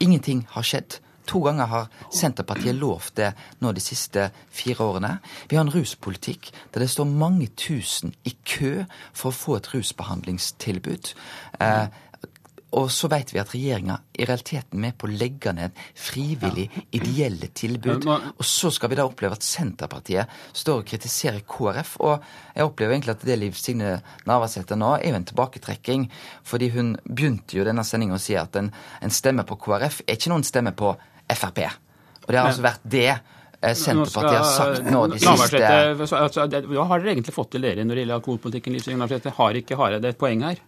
Ingenting 0.00 0.46
har 0.52 0.66
skjedd. 0.66 1.00
To 1.26 1.40
ganger 1.42 1.66
har 1.66 1.86
Senterpartiet 2.14 2.76
lovt 2.78 3.16
det 3.18 3.32
nå 3.62 3.72
de 3.74 3.82
siste 3.82 4.28
fire 4.54 4.84
årene. 4.84 5.16
Vi 5.50 5.58
har 5.58 5.66
en 5.66 5.72
ruspolitikk 5.74 6.52
der 6.74 6.84
det 6.84 6.90
står 6.92 7.08
mange 7.10 7.48
tusen 7.58 8.14
i 8.24 8.36
kø 8.46 8.84
for 9.12 9.32
å 9.32 9.34
få 9.34 9.56
et 9.58 9.70
rusbehandlingstilbud. 9.74 11.12
Eh, 11.60 11.86
og 12.74 12.88
så 12.90 13.06
vet 13.08 13.30
vi 13.30 13.38
at 13.38 13.52
regjeringa 13.54 13.94
i 14.18 14.24
realiteten 14.26 14.80
er 14.80 14.82
med 14.82 14.96
på 14.98 15.06
å 15.06 15.12
legge 15.14 15.52
ned 15.54 15.76
frivillig 15.94 16.66
ideelle 16.98 17.48
tilbud. 17.54 18.08
Og 18.10 18.42
så 18.44 18.72
skal 18.74 18.90
vi 18.90 18.98
da 18.98 19.06
oppleve 19.06 19.38
at 19.38 19.46
Senterpartiet 19.46 20.32
står 20.50 20.82
og 20.82 20.90
kritiserer 20.90 21.44
KrF. 21.46 21.94
Og 22.02 22.26
jeg 22.56 22.66
opplever 22.66 22.96
egentlig 22.96 23.14
at 23.14 23.24
det 23.28 23.38
Liv 23.38 23.56
Signe 23.58 23.94
Navarsete 24.26 24.78
nå 24.78 24.96
er 24.98 25.14
jo 25.14 25.20
en 25.20 25.28
tilbaketrekking. 25.30 26.08
Fordi 26.46 26.72
hun 26.74 26.92
begynte 27.06 27.60
jo 27.60 27.68
denne 27.68 27.86
sendinga 27.86 28.18
å 28.18 28.22
si 28.26 28.36
at 28.38 28.58
en, 28.58 28.72
en 28.74 29.14
stemme 29.14 29.46
på 29.46 29.60
KrF 29.62 30.02
er 30.04 30.18
ikke 30.18 30.34
noen 30.34 30.46
stemme 30.46 30.74
på 30.76 30.92
Frp. 31.32 31.64
Og 32.26 32.30
det 32.32 32.38
har 32.40 32.50
altså 32.50 32.66
vært 32.66 32.86
det 32.90 33.08
eh, 33.14 33.74
Senterpartiet 33.78 34.42
har 34.42 34.52
sagt 34.52 34.90
nå 34.90 35.06
de 35.14 35.22
siste 35.22 35.62
Hva 36.66 36.86
har 36.90 37.02
dere 37.02 37.14
egentlig 37.14 37.34
fått 37.34 37.54
til 37.54 37.66
dere 37.66 37.86
når 37.86 37.94
det 37.94 38.04
gjelder 38.08 38.20
alkoholpolitikken? 38.20 39.36
Har 39.38 39.62
ikke 39.62 39.78
Hareide 39.78 40.10
et 40.10 40.18
poeng 40.18 40.42
her? 40.50 40.66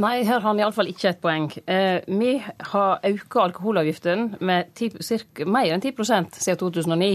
Nei, 0.00 0.22
her 0.24 0.40
har 0.40 0.46
han 0.46 0.60
iallfall 0.60 0.88
ikke 0.88 1.10
et 1.10 1.20
poeng. 1.20 1.50
Eh, 1.68 2.00
vi 2.08 2.38
har 2.40 3.02
auka 3.04 3.42
alkoholavgiftene 3.44 4.40
med 4.40 4.72
10, 4.74 5.02
cirka, 5.04 5.44
mer 5.44 5.74
enn 5.74 5.84
10% 5.84 6.38
siden 6.40 6.60
2009. 6.62 7.12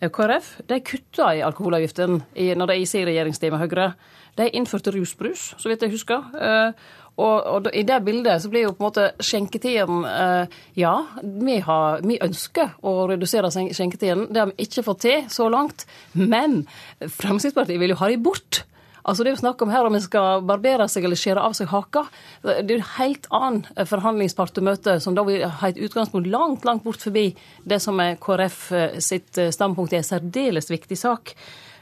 Eh, 0.00 0.10
KrF 0.10 0.50
de 0.68 0.80
kutta 0.80 1.34
i 1.36 1.44
alkoholavgiften 1.44 2.22
når 2.32 2.72
de 2.72 2.80
i 2.80 2.88
sin 2.88 3.06
regjeringstid 3.06 3.52
med 3.52 3.60
Høyre. 3.60 3.92
De 4.38 4.48
innførte 4.50 4.90
rusbrus, 4.94 5.52
så 5.58 5.68
vidt 5.70 5.84
jeg 5.84 5.92
husker. 5.94 6.24
Eh, 6.34 6.72
og, 7.14 7.46
og, 7.46 7.68
i 7.70 7.84
det 7.86 8.00
bildet 8.02 8.42
så 8.42 8.50
blir 8.50 8.64
jo 8.64 8.72
på 8.74 8.82
en 8.82 8.88
måte 8.88 9.04
skjenketiden 9.22 10.02
eh, 10.08 10.54
Ja, 10.80 10.94
vi, 11.22 11.60
har, 11.62 12.02
vi, 12.02 12.18
ønsker 12.24 12.74
å 12.82 13.04
redusere 13.12 13.52
skjenketiden. 13.54 14.26
Det 14.34 14.42
har 14.42 14.50
vi 14.50 14.66
ikke 14.66 14.82
fått 14.86 15.04
til 15.06 15.28
så 15.30 15.46
langt. 15.52 15.86
Men 16.18 16.64
Fremskrittspartiet 16.98 17.78
vil 17.78 17.94
jo 17.94 18.00
ha 18.02 18.10
de 18.10 18.18
bort. 18.18 18.64
Altså 19.04 19.24
Det 19.24 19.30
er 19.30 19.36
jo 19.36 19.42
snakk 19.42 19.62
om 19.62 19.72
her 19.72 19.84
om 19.84 19.96
en 19.96 20.04
skal 20.04 20.44
barbere 20.48 20.86
seg 20.88 21.04
eller 21.04 21.18
skjære 21.20 21.42
av 21.44 21.56
seg 21.56 21.68
haka. 21.68 22.06
Det 22.42 22.62
er 22.62 22.72
jo 22.72 22.80
en 22.80 22.92
helt 22.96 23.26
annen 23.36 23.88
forhandlingspart 23.90 24.60
å 24.60 24.64
møte, 24.64 24.96
som 25.04 25.16
da 25.16 25.26
vil 25.28 25.44
ha 25.44 25.68
et 25.68 25.80
utgangspunkt 25.80 26.30
langt, 26.32 26.64
langt 26.64 26.86
bort 26.86 27.04
forbi 27.04 27.26
det 27.68 27.82
som 27.84 28.00
er 28.00 28.16
KrF 28.22 28.60
eh, 28.72 28.96
sitt 29.04 29.36
eh, 29.40 29.52
standpunkt 29.52 29.92
i 29.92 30.00
en 30.00 30.08
særdeles 30.08 30.72
viktig 30.72 30.96
sak. 30.96 31.34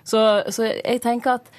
Så, 0.02 0.18
så 0.50 0.66
jeg 0.72 1.04
tenker 1.04 1.38
at 1.38 1.52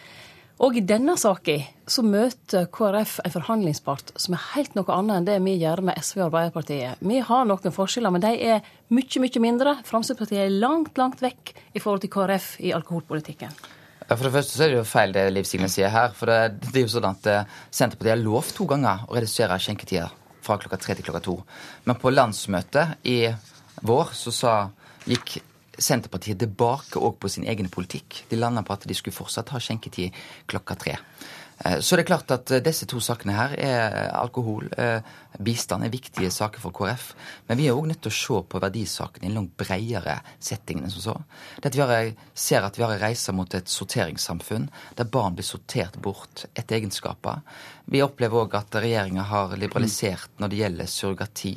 og 0.64 0.76
i 0.78 0.84
denne 0.86 1.16
saka 1.18 1.56
så 1.90 2.04
møter 2.06 2.68
KrF 2.72 3.18
en 3.26 3.34
forhandlingspart 3.34 4.14
som 4.22 4.36
er 4.38 4.44
helt 4.54 4.78
noe 4.78 4.96
annet 4.96 5.18
enn 5.18 5.28
det 5.28 5.38
vi 5.48 5.56
gjør 5.64 5.82
med 5.90 5.98
SV 5.98 6.22
og 6.22 6.28
Arbeiderpartiet. 6.28 7.02
Vi 7.02 7.20
har 7.26 7.48
noen 7.50 7.76
forskjeller, 7.76 8.14
men 8.14 8.24
de 8.24 8.36
er 8.38 8.62
mye, 8.94 9.24
mye 9.24 9.44
mindre. 9.44 9.78
Fremskrittspartiet 9.88 10.46
er 10.46 10.60
langt, 10.62 10.94
langt 11.00 11.24
vekk 11.26 11.56
i 11.74 11.82
forhold 11.82 12.06
til 12.06 12.14
KrF 12.14 12.52
i 12.62 12.76
alkoholpolitikken. 12.78 13.73
Ja, 14.10 14.18
For 14.18 14.28
det 14.28 14.34
første 14.36 14.58
så 14.58 14.66
er 14.66 14.74
det 14.74 14.82
jo 14.82 14.88
feil 14.88 15.14
det 15.16 15.24
Liv 15.32 15.48
Signe 15.48 15.70
sier 15.72 15.92
her. 15.94 16.12
For 16.18 16.32
det, 16.32 16.60
det, 16.66 16.76
er 16.76 16.86
jo 16.86 16.92
sånn 16.96 17.10
at 17.10 17.30
eh, 17.30 17.56
Senterpartiet 17.72 18.16
har 18.16 18.24
lovt 18.24 18.56
to 18.58 18.68
ganger 18.70 19.06
å 19.08 19.18
redusere 19.18 19.60
skjenketida 19.62 20.10
fra 20.44 20.60
klokka 20.60 20.80
tre 20.82 20.98
til 20.98 21.08
klokka 21.08 21.24
to. 21.24 21.38
Men 21.88 22.00
på 22.00 22.12
landsmøtet 22.12 23.08
i 23.08 23.18
vår 23.88 24.12
så 24.18 24.34
sa, 24.36 24.54
gikk 25.08 25.38
Senterpartiet 25.74 26.38
tilbake 26.44 27.00
òg 27.02 27.16
på 27.22 27.32
sin 27.32 27.48
egen 27.50 27.70
politikk. 27.74 28.26
De 28.30 28.38
landa 28.38 28.62
på 28.66 28.76
at 28.76 28.84
de 28.90 28.98
skulle 28.98 29.16
fortsatt 29.16 29.54
ha 29.56 29.62
skjenketid 29.64 30.14
klokka 30.52 30.78
tre. 30.80 30.98
Eh, 31.60 31.80
så 31.80 31.96
det 31.96 32.06
er 32.06 32.10
klart 32.10 32.34
at 32.34 32.52
eh, 32.52 32.64
disse 32.66 32.88
to 32.90 33.02
sakene 33.04 33.36
her 33.38 33.56
er 33.58 33.98
alkohol, 34.18 34.70
bistand, 35.44 35.86
er 35.86 35.94
viktige 35.94 36.30
saker 36.34 36.62
for 36.62 36.76
KrF. 36.76 37.12
Men 37.50 37.58
vi 37.58 37.68
er 37.70 37.78
òg 37.78 37.88
nødt 37.90 38.04
til 38.06 38.12
å 38.12 38.18
se 38.18 38.40
på 38.50 38.62
verdisakene 38.62 39.26
i 39.28 39.32
en 39.32 39.38
langt 39.40 39.56
bredere 39.58 40.20
setting 40.38 40.84
enn 40.84 40.94
som 40.94 41.06
så. 41.08 41.16
Det 41.58 41.74
at 41.74 41.78
vi 41.80 42.14
ser 42.38 42.66
at 42.66 42.78
vi 42.78 42.86
har 42.86 42.94
en 42.94 43.02
reise 43.02 43.34
mot 43.34 43.56
et 43.58 43.70
sorteringssamfunn 43.70 44.70
der 44.98 45.10
barn 45.10 45.38
blir 45.38 45.48
sortert 45.48 45.98
bort 46.02 46.46
etter 46.54 46.78
egenskaper. 46.78 47.42
Vi 47.86 48.00
opplever 48.04 48.46
òg 48.46 48.54
at 48.56 48.76
regjeringa 48.80 49.26
har 49.28 49.58
liberalisert 49.60 50.40
når 50.40 50.52
det 50.52 50.60
gjelder 50.62 50.88
surrogati, 50.90 51.54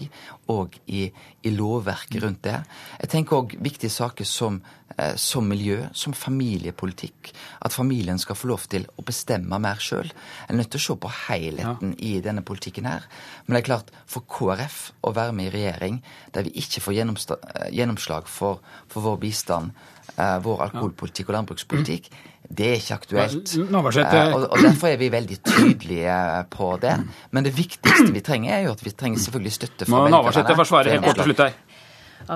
og 0.51 0.75
i, 0.87 1.07
i 1.47 1.53
lovverket 1.55 2.23
rundt 2.23 2.43
det. 2.47 2.57
Jeg 3.01 3.13
tenker 3.13 3.39
òg 3.39 3.55
viktige 3.63 3.93
saker 3.95 4.27
som, 4.27 4.59
eh, 4.86 4.86
som, 5.21 5.45
miljø, 5.49 5.83
som 5.93 6.15
familiepolitikk. 6.17 7.33
At 7.61 7.75
familien 7.75 8.21
skal 8.23 8.39
få 8.39 8.49
lov 8.49 8.67
til 8.73 8.87
å 8.97 9.05
bestemme 9.07 9.59
mer 9.61 9.81
sjøl. 9.83 10.09
En 10.47 10.55
er 10.55 10.63
nødt 10.63 10.71
til 10.73 10.81
å 10.81 10.85
se 10.87 10.97
på 11.03 11.11
helheten 11.27 11.93
ja. 11.93 11.99
i 12.01 12.13
denne 12.25 12.45
politikken 12.47 12.89
her. 12.89 13.05
Men 13.45 13.57
det 13.57 13.63
er 13.63 13.69
klart, 13.71 13.93
for 14.09 14.25
KrF 14.31 14.79
å 15.05 15.13
være 15.17 15.35
med 15.37 15.51
i 15.51 15.55
regjering 15.59 16.01
der 16.33 16.49
vi 16.49 16.55
ikke 16.63 16.85
får 16.85 16.97
eh, 17.03 17.69
gjennomslag 17.77 18.31
for, 18.31 18.65
for 18.93 19.05
vår 19.05 19.21
bistand, 19.27 19.77
eh, 20.17 20.39
vår 20.45 20.65
alkoholpolitikk 20.71 21.31
og 21.31 21.39
landbrukspolitikk, 21.41 22.11
mm 22.13 22.33
det 22.49 22.67
er 22.67 22.77
ikke 22.79 22.95
aktuelt. 22.95 23.55
Eh, 23.57 24.35
og, 24.35 24.45
og, 24.51 24.59
Derfor 24.63 24.89
er 24.89 25.01
vi 25.01 25.09
veldig 25.13 25.39
tydelige 25.43 26.19
på 26.51 26.69
det. 26.83 26.95
Men 27.31 27.47
det 27.47 27.53
viktigste 27.57 28.13
vi 28.15 28.23
trenger, 28.25 28.55
er 28.55 28.69
jo 28.69 28.75
at 28.77 28.85
vi 28.85 28.93
trenger 28.95 29.23
selvfølgelig 29.25 29.53
støtte 29.57 29.89
fra 29.89 30.05
velgerne. 30.05 30.17
Navarsete 30.17 30.59
forsvarer 30.61 30.97
helt 30.97 31.09
kort 31.09 31.21
til 31.21 31.31
slutt 31.31 31.43
her. 31.43 31.57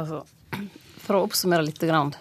Altså, 0.01 0.23
for 1.05 1.19
å 1.19 1.23
oppsummere 1.29 1.67
litt. 1.67 1.79
Grann. 1.81 2.13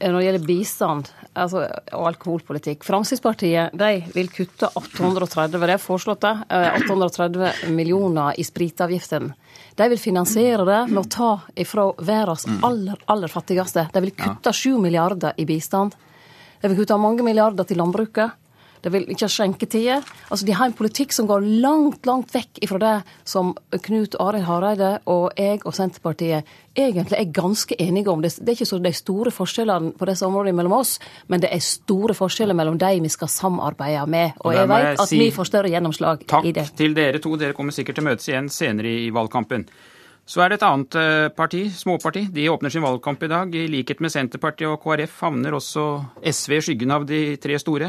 Når 0.00 0.16
det 0.16 0.24
gjelder 0.24 0.46
bistand 0.46 1.08
altså, 1.34 1.66
og 1.92 2.06
alkoholpolitikk 2.08 2.84
Fremskrittspartiet 2.86 3.74
de 3.76 3.90
vil 4.14 4.30
kutte 4.32 4.70
830 4.80 5.60
det 5.60 5.74
er 5.74 5.82
foreslått 5.82 6.24
det, 6.24 6.32
830 6.80 7.44
eh, 7.46 7.62
millioner 7.74 8.38
i 8.40 8.44
spritavgiften. 8.46 9.30
De 9.76 9.88
vil 9.92 10.00
finansiere 10.00 10.64
det 10.64 10.80
med 10.90 11.02
å 11.02 11.08
ta 11.12 11.30
ifra 11.54 11.90
verdens 12.00 12.46
aller, 12.64 12.96
aller 13.12 13.32
fattigste. 13.32 13.86
De 13.92 14.04
vil 14.04 14.16
kutte 14.16 14.52
7 14.56 14.78
milliarder 14.80 15.36
i 15.36 15.46
bistand. 15.48 15.96
De 16.60 16.68
vil 16.68 16.82
kutte 16.82 16.98
mange 17.00 17.24
milliarder 17.24 17.68
til 17.68 17.80
landbruket. 17.80 18.36
De 18.84 18.92
vil 18.94 19.06
ikke 19.10 19.26
ha 19.26 19.32
skjenketider. 19.32 20.06
Altså, 20.30 20.46
de 20.48 20.56
har 20.56 20.70
en 20.70 20.76
politikk 20.76 21.14
som 21.14 21.28
går 21.28 21.44
langt, 21.62 22.06
langt 22.08 22.32
vekk 22.34 22.62
ifra 22.64 22.80
det 22.82 22.94
som 23.28 23.52
Knut 23.86 24.16
Arild 24.22 24.48
Hareide 24.48 24.90
og 25.10 25.30
jeg 25.38 25.60
og 25.64 25.76
Senterpartiet 25.76 26.48
egentlig 26.78 27.18
er 27.18 27.30
ganske 27.34 27.76
enige 27.82 28.10
om. 28.12 28.22
Det, 28.22 28.32
er 28.40 28.54
ikke 28.54 28.68
så 28.68 28.78
de 28.82 28.92
store 28.94 29.34
forskjellene 29.34 29.94
på 29.98 30.08
disse 30.08 30.26
områdene 30.26 30.56
mellom 30.56 30.78
oss, 30.78 30.96
men 31.28 31.42
det 31.42 31.52
er 31.52 31.62
store 31.64 32.16
forskjeller 32.16 32.56
mellom 32.56 32.78
de 32.80 32.92
vi 33.04 33.12
skal 33.12 33.30
samarbeide 33.32 34.06
med. 34.10 34.36
Og 34.44 34.54
jeg 34.56 34.70
vet 34.70 34.90
at 34.96 35.08
si 35.10 35.20
vi 35.20 35.30
får 35.34 35.50
større 35.50 35.72
gjennomslag 35.72 36.26
i 36.44 36.52
det. 36.52 36.68
Takk 36.70 36.76
til 36.80 36.96
dere 36.96 37.22
to. 37.22 37.36
Dere 37.40 37.56
kommer 37.56 37.74
sikkert 37.74 38.00
til 38.00 38.06
møtes 38.06 38.28
igjen 38.30 38.50
senere 38.52 38.92
i 39.06 39.10
valgkampen. 39.14 39.66
Så 40.30 40.44
er 40.44 40.52
det 40.52 40.60
et 40.60 40.66
annet 40.66 40.94
eh, 40.94 41.28
parti, 41.34 41.64
småparti. 41.74 42.28
De 42.30 42.44
åpner 42.52 42.70
sin 42.70 42.84
valgkamp 42.84 43.22
i 43.26 43.30
dag. 43.32 43.54
I 43.56 43.66
likhet 43.72 44.02
med 44.04 44.12
Senterpartiet 44.14 44.68
og 44.70 44.78
KrF 44.84 45.16
havner 45.24 45.56
også 45.58 45.86
SV 46.22 46.54
i 46.54 46.60
skyggen 46.68 46.94
av 46.94 47.06
de 47.08 47.22
tre 47.42 47.56
store. 47.58 47.88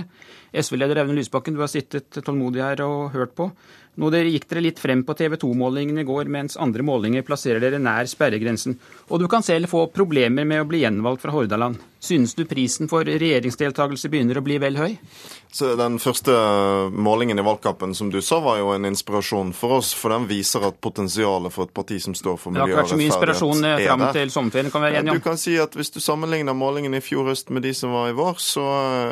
SV-leder 0.51 1.00
Evne 1.03 1.15
Lysbakken, 1.15 1.55
du 1.55 1.63
har 1.63 1.72
sittet 1.72 2.17
tålmodig 2.25 2.63
her 2.63 2.84
og 2.84 3.13
hørt 3.15 3.36
på. 3.38 3.51
Nå 4.00 4.08
dere 4.08 4.31
gikk 4.31 4.46
dere 4.48 4.63
litt 4.63 4.79
frem 4.79 5.01
på 5.03 5.15
TV 5.20 5.36
2-målingen 5.39 6.00
i 6.00 6.05
går, 6.08 6.29
mens 6.31 6.55
andre 6.60 6.84
målinger 6.88 7.25
plasserer 7.27 7.60
dere 7.60 7.79
nær 7.79 8.08
sperregrensen. 8.08 8.77
Og 9.12 9.20
du 9.20 9.27
kan 9.31 9.43
selv 9.43 9.67
få 9.72 9.89
problemer 9.91 10.48
med 10.48 10.63
å 10.63 10.67
bli 10.67 10.86
gjenvalgt 10.86 11.25
fra 11.25 11.34
Hordaland. 11.36 11.79
Synes 12.01 12.31
du 12.34 12.46
prisen 12.50 12.89
for 12.89 13.05
regjeringsdeltakelse 13.05 14.10
begynner 14.10 14.39
å 14.39 14.41
bli 14.46 14.55
vel 14.63 14.79
høy? 14.79 14.96
Så 15.51 15.75
Den 15.77 16.00
første 16.01 16.34
målingen 16.96 17.38
i 17.38 17.43
valgkampen 17.46 17.91
som 17.93 18.10
du 18.10 18.22
sa, 18.24 18.39
var 18.41 18.62
jo 18.62 18.72
en 18.74 18.88
inspirasjon 18.89 19.51
for 19.53 19.81
oss. 19.81 19.91
For 19.93 20.15
den 20.15 20.25
viser 20.29 20.63
at 20.65 20.79
potensialet 20.81 21.53
for 21.53 21.67
et 21.67 21.75
parti 21.75 22.00
som 22.01 22.15
står 22.15 22.39
for 22.39 22.55
miljø 22.55 22.72
og 22.72 22.79
rettferdighet, 22.79 22.88
er 22.88 22.88
der. 22.88 22.88
Det 22.88 22.88
har 22.88 22.88
ikke 22.88 22.96
så 22.96 23.01
mye 23.03 23.12
inspirasjon 23.12 23.70
eh, 23.70 23.86
fram 23.86 24.05
til 24.15 24.34
sommerferien, 24.34 24.72
kan 24.72 24.86
være 24.88 25.01
enig 25.03 25.13
om. 25.13 25.20
Du 25.20 25.27
kan 25.27 25.41
si 25.41 25.58
at 25.60 25.75
Hvis 25.77 25.91
du 25.91 26.00
sammenligner 26.00 26.58
målingen 26.58 26.96
i 26.96 27.03
fjor 27.03 27.27
høst 27.29 27.51
med 27.51 27.67
de 27.67 27.75
som 27.75 27.91
var 27.93 28.10
i 28.10 28.15
vår, 28.17 28.39
så 28.39 28.65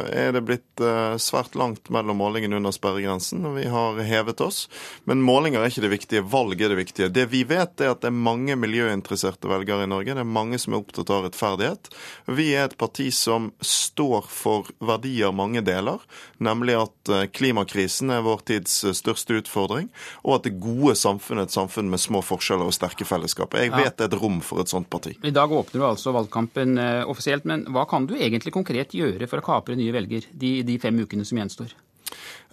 er 0.10 0.34
det 0.34 0.46
blitt 0.48 0.82
eh, 0.82 1.20
svært 1.30 1.56
langt 1.60 1.92
mellom 1.94 2.20
målingen 2.20 2.58
under 2.58 2.74
sperregrensen, 2.76 3.46
og 3.48 3.58
vi 3.60 3.68
har 3.70 4.00
hevet 4.06 4.42
oss. 4.44 4.66
Men 5.10 5.24
målinger 5.26 5.62
er 5.62 5.72
ikke 5.72 5.86
det 5.86 5.94
viktige, 5.94 6.26
valg 6.26 6.62
er 6.62 6.74
det 6.74 6.80
viktige. 6.82 7.12
Det 7.14 7.28
vi 7.32 7.44
vet, 7.48 7.80
er 7.80 7.94
at 7.94 8.04
det 8.04 8.12
er 8.12 8.18
mange 8.18 8.58
miljøinteresserte 8.60 9.50
velgere 9.52 9.86
i 9.86 9.92
Norge. 9.92 10.16
Det 10.18 10.26
er 10.26 10.36
mange 10.40 10.60
som 10.62 10.76
er 10.76 10.82
opptatt 10.82 11.14
av 11.14 11.28
rettferdighet. 11.28 11.92
Vi 12.28 12.50
er 12.56 12.68
et 12.68 12.78
parti 12.80 13.10
som 13.16 13.52
står 13.66 14.28
for 14.30 14.70
verdier 14.84 15.34
mange 15.36 15.64
deler, 15.66 16.02
nemlig 16.44 16.78
at 16.80 17.14
eh, 17.14 17.26
klimakrisen 17.32 18.12
er 18.14 18.26
vår 18.26 18.44
tids 18.50 18.80
eh, 18.84 18.96
største 18.98 19.40
utfordring, 19.40 19.90
og 20.24 20.40
at 20.40 20.48
det 20.48 20.56
gode 20.62 20.96
samfunnet 21.00 21.46
er 21.46 21.50
et 21.50 21.58
samfunn 21.58 21.92
med 21.92 22.02
små 22.02 22.24
forskjeller 22.26 22.70
og 22.70 22.76
sterke 22.76 23.08
fellesskap. 23.08 23.58
Jeg 23.60 23.74
vet 23.76 23.98
det 24.00 24.08
er 24.08 24.12
et 24.12 24.20
rom 24.22 24.40
for 24.46 24.64
et 24.64 24.72
sånt 24.72 24.90
parti. 24.92 25.16
I 25.24 25.34
dag 25.36 25.52
åpner 25.52 25.82
du 25.82 25.88
altså 25.88 26.14
valgkampen 26.16 26.78
eh, 26.82 27.04
offisielt, 27.10 27.48
men 27.50 27.66
hva 27.74 27.86
kan 27.90 28.08
du 28.10 28.16
egentlig 28.18 28.54
konkret 28.56 28.96
gjøre 28.98 29.30
for 29.30 29.42
å 29.42 29.46
kapre 29.46 29.78
nye 29.80 29.94
velger 29.96 30.28
de, 30.32 30.54
de 30.68 30.80
fem 30.82 31.00
ukene 31.00 31.19
som 31.26 31.38
gjenstår? 31.38 31.76